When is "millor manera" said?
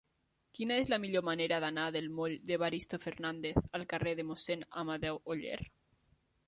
1.03-1.59